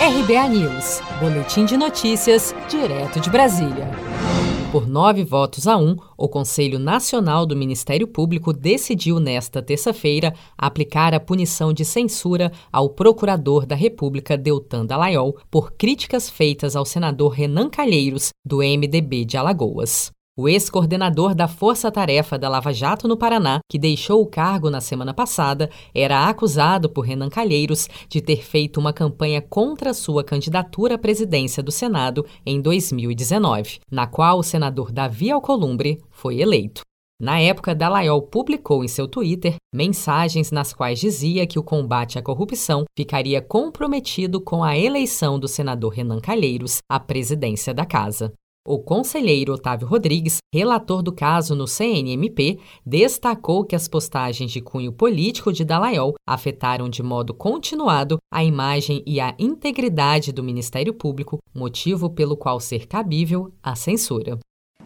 RBA 0.00 0.48
News, 0.50 1.00
Boletim 1.18 1.64
de 1.64 1.76
Notícias, 1.76 2.54
direto 2.70 3.18
de 3.18 3.28
Brasília. 3.28 3.90
Por 4.70 4.86
nove 4.86 5.24
votos 5.24 5.66
a 5.66 5.76
um, 5.76 5.96
o 6.16 6.28
Conselho 6.28 6.78
Nacional 6.78 7.44
do 7.44 7.56
Ministério 7.56 8.06
Público 8.06 8.52
decidiu 8.52 9.18
nesta 9.18 9.60
terça-feira 9.60 10.32
aplicar 10.56 11.14
a 11.14 11.18
punição 11.18 11.72
de 11.72 11.84
censura 11.84 12.52
ao 12.72 12.90
procurador 12.90 13.66
da 13.66 13.74
República 13.74 14.38
Deltan 14.38 14.86
Dallaiol 14.86 15.36
por 15.50 15.72
críticas 15.72 16.30
feitas 16.30 16.76
ao 16.76 16.84
senador 16.84 17.30
Renan 17.30 17.68
Calheiros, 17.68 18.30
do 18.46 18.58
MDB 18.58 19.24
de 19.24 19.36
Alagoas. 19.36 20.12
O 20.40 20.48
ex-coordenador 20.48 21.34
da 21.34 21.48
Força 21.48 21.90
Tarefa 21.90 22.38
da 22.38 22.48
Lava 22.48 22.72
Jato 22.72 23.08
no 23.08 23.16
Paraná, 23.16 23.58
que 23.68 23.76
deixou 23.76 24.22
o 24.22 24.26
cargo 24.26 24.70
na 24.70 24.80
semana 24.80 25.12
passada, 25.12 25.68
era 25.92 26.28
acusado 26.28 26.88
por 26.88 27.00
Renan 27.00 27.28
Calheiros 27.28 27.88
de 28.08 28.20
ter 28.20 28.44
feito 28.44 28.78
uma 28.78 28.92
campanha 28.92 29.42
contra 29.42 29.92
sua 29.92 30.22
candidatura 30.22 30.94
à 30.94 30.98
presidência 30.98 31.60
do 31.60 31.72
Senado 31.72 32.24
em 32.46 32.60
2019, 32.60 33.80
na 33.90 34.06
qual 34.06 34.38
o 34.38 34.44
senador 34.44 34.92
Davi 34.92 35.28
Alcolumbre 35.28 36.00
foi 36.08 36.40
eleito. 36.40 36.82
Na 37.20 37.40
época, 37.40 37.74
Dallagnol 37.74 38.22
publicou 38.22 38.84
em 38.84 38.88
seu 38.88 39.08
Twitter 39.08 39.56
mensagens 39.74 40.52
nas 40.52 40.72
quais 40.72 41.00
dizia 41.00 41.48
que 41.48 41.58
o 41.58 41.64
combate 41.64 42.16
à 42.16 42.22
corrupção 42.22 42.84
ficaria 42.96 43.42
comprometido 43.42 44.40
com 44.40 44.62
a 44.62 44.78
eleição 44.78 45.36
do 45.36 45.48
senador 45.48 45.94
Renan 45.94 46.20
Calheiros 46.20 46.78
à 46.88 47.00
presidência 47.00 47.74
da 47.74 47.84
casa. 47.84 48.32
O 48.70 48.78
conselheiro 48.78 49.54
Otávio 49.54 49.88
Rodrigues, 49.88 50.40
relator 50.52 51.02
do 51.02 51.10
caso 51.10 51.54
no 51.54 51.66
CNMP, 51.66 52.58
destacou 52.84 53.64
que 53.64 53.74
as 53.74 53.88
postagens 53.88 54.52
de 54.52 54.60
cunho 54.60 54.92
político 54.92 55.50
de 55.50 55.64
Dalaiol 55.64 56.12
afetaram 56.28 56.86
de 56.86 57.02
modo 57.02 57.32
continuado 57.32 58.18
a 58.30 58.44
imagem 58.44 59.02
e 59.06 59.20
a 59.20 59.34
integridade 59.38 60.32
do 60.32 60.44
Ministério 60.44 60.92
Público, 60.92 61.38
motivo 61.54 62.10
pelo 62.10 62.36
qual 62.36 62.60
ser 62.60 62.86
cabível 62.86 63.50
a 63.62 63.74
censura. 63.74 64.38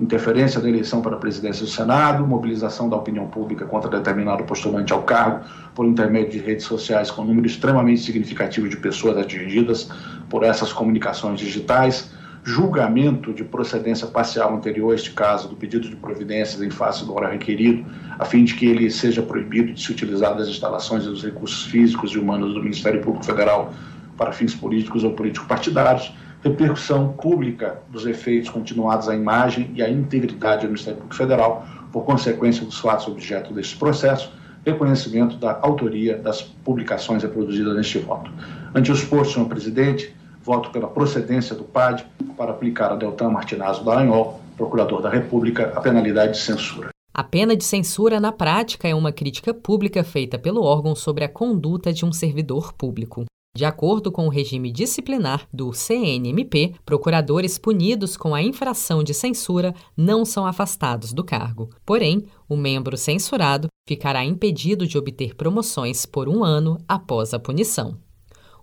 Interferência 0.00 0.60
da 0.60 0.68
eleição 0.68 1.00
para 1.00 1.14
a 1.14 1.20
presidência 1.20 1.64
do 1.64 1.70
Senado, 1.70 2.26
mobilização 2.26 2.88
da 2.88 2.96
opinião 2.96 3.28
pública 3.28 3.64
contra 3.64 3.88
determinado 3.88 4.42
postulante 4.42 4.92
ao 4.92 5.04
cargo 5.04 5.44
por 5.76 5.86
intermédio 5.86 6.32
de 6.32 6.38
redes 6.40 6.66
sociais 6.66 7.12
com 7.12 7.24
número 7.24 7.46
extremamente 7.46 8.00
significativo 8.00 8.68
de 8.68 8.76
pessoas 8.76 9.16
atingidas 9.16 9.88
por 10.28 10.42
essas 10.42 10.72
comunicações 10.72 11.38
digitais, 11.38 12.10
julgamento 12.48 13.34
de 13.34 13.44
procedência 13.44 14.06
parcial 14.06 14.56
anterior 14.56 14.92
a 14.92 14.94
este 14.94 15.10
caso 15.10 15.48
do 15.48 15.54
pedido 15.54 15.86
de 15.86 15.94
providências 15.96 16.62
em 16.62 16.70
face 16.70 17.04
do 17.04 17.14
horário 17.14 17.38
requerido, 17.38 17.84
a 18.18 18.24
fim 18.24 18.42
de 18.42 18.54
que 18.54 18.64
ele 18.64 18.90
seja 18.90 19.20
proibido 19.20 19.74
de 19.74 19.82
se 19.82 19.92
utilizar 19.92 20.34
das 20.34 20.48
instalações 20.48 21.04
e 21.04 21.08
dos 21.08 21.22
recursos 21.22 21.64
físicos 21.64 22.12
e 22.12 22.18
humanos 22.18 22.54
do 22.54 22.62
Ministério 22.62 23.02
Público 23.02 23.26
Federal 23.26 23.74
para 24.16 24.32
fins 24.32 24.54
políticos 24.54 25.04
ou 25.04 25.12
político-partidários, 25.12 26.10
repercussão 26.42 27.12
pública 27.12 27.82
dos 27.90 28.06
efeitos 28.06 28.48
continuados 28.48 29.10
à 29.10 29.14
imagem 29.14 29.70
e 29.74 29.82
à 29.82 29.90
integridade 29.90 30.62
do 30.62 30.68
Ministério 30.68 31.00
Público 31.00 31.16
Federal 31.16 31.66
por 31.92 32.04
consequência 32.04 32.64
dos 32.64 32.78
fatos 32.78 33.08
objeto 33.08 33.52
deste 33.52 33.76
processo, 33.76 34.32
reconhecimento 34.64 35.36
da 35.36 35.58
autoria 35.60 36.16
das 36.16 36.40
publicações 36.40 37.22
reproduzidas 37.22 37.76
neste 37.76 37.98
voto. 37.98 38.30
Ante 38.74 38.90
os 38.90 39.04
postos, 39.04 39.34
senhor 39.34 39.48
presidente, 39.48 40.16
voto 40.48 40.70
pela 40.70 40.88
procedência 40.88 41.54
do 41.54 41.62
PAD 41.62 42.06
para 42.34 42.52
aplicar 42.52 42.90
a 42.90 42.96
Deltan 42.96 43.28
Martinazzo 43.28 43.84
Dallagnol, 43.84 44.40
procurador 44.56 45.02
da 45.02 45.10
República, 45.10 45.74
a 45.76 45.80
penalidade 45.82 46.32
de 46.32 46.38
censura. 46.38 46.88
A 47.12 47.22
pena 47.22 47.54
de 47.54 47.64
censura, 47.64 48.18
na 48.18 48.32
prática, 48.32 48.88
é 48.88 48.94
uma 48.94 49.12
crítica 49.12 49.52
pública 49.52 50.02
feita 50.02 50.38
pelo 50.38 50.62
órgão 50.62 50.94
sobre 50.96 51.22
a 51.22 51.28
conduta 51.28 51.92
de 51.92 52.06
um 52.06 52.12
servidor 52.12 52.72
público. 52.72 53.26
De 53.54 53.66
acordo 53.66 54.10
com 54.10 54.26
o 54.26 54.30
regime 54.30 54.72
disciplinar 54.72 55.46
do 55.52 55.72
CNMP, 55.74 56.76
procuradores 56.86 57.58
punidos 57.58 58.16
com 58.16 58.34
a 58.34 58.42
infração 58.42 59.02
de 59.02 59.12
censura 59.12 59.74
não 59.94 60.24
são 60.24 60.46
afastados 60.46 61.12
do 61.12 61.24
cargo. 61.24 61.68
Porém, 61.84 62.24
o 62.48 62.56
membro 62.56 62.96
censurado 62.96 63.68
ficará 63.86 64.24
impedido 64.24 64.86
de 64.86 64.96
obter 64.96 65.34
promoções 65.34 66.06
por 66.06 66.26
um 66.26 66.42
ano 66.42 66.78
após 66.88 67.34
a 67.34 67.38
punição. 67.38 67.98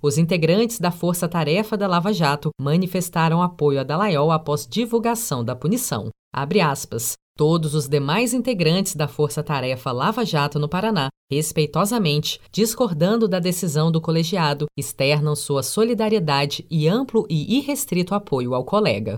Os 0.06 0.20
integrantes 0.20 0.80
da 0.80 0.92
Força 0.92 1.28
Tarefa 1.28 1.76
da 1.76 1.88
Lava 1.88 2.14
Jato 2.14 2.52
manifestaram 2.62 3.42
apoio 3.42 3.80
a 3.80 3.84
Dalaiol 3.84 4.30
após 4.32 4.68
divulgação 4.68 5.44
da 5.44 5.56
punição. 5.56 6.10
Abre 6.32 6.62
aspas. 6.62 7.14
Todos 7.36 7.74
os 7.74 7.90
demais 7.90 8.32
integrantes 8.32 8.96
da 8.96 9.08
Força 9.08 9.42
Tarefa 9.42 9.92
Lava 9.92 10.24
Jato 10.24 10.60
no 10.60 10.70
Paraná, 10.70 11.08
respeitosamente, 11.32 12.40
discordando 12.52 13.28
da 13.28 13.40
decisão 13.40 13.92
do 13.92 14.00
colegiado, 14.00 14.68
externam 14.78 15.36
sua 15.36 15.64
solidariedade 15.64 16.68
e 16.70 16.88
amplo 16.88 17.26
e 17.28 17.58
irrestrito 17.58 18.14
apoio 18.14 18.54
ao 18.54 18.64
colega. 18.64 19.18